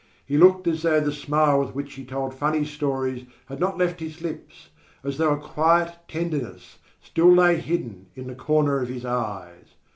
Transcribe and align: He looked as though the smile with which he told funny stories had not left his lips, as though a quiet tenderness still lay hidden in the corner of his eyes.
He 0.25 0.35
looked 0.35 0.65
as 0.65 0.81
though 0.81 0.99
the 0.99 1.11
smile 1.11 1.59
with 1.59 1.75
which 1.75 1.93
he 1.93 2.03
told 2.03 2.33
funny 2.33 2.65
stories 2.65 3.27
had 3.45 3.59
not 3.59 3.77
left 3.77 3.99
his 3.99 4.19
lips, 4.19 4.69
as 5.03 5.19
though 5.19 5.33
a 5.33 5.37
quiet 5.37 5.93
tenderness 6.07 6.79
still 7.03 7.31
lay 7.31 7.57
hidden 7.57 8.07
in 8.15 8.25
the 8.25 8.33
corner 8.33 8.81
of 8.81 8.89
his 8.89 9.05
eyes. 9.05 9.75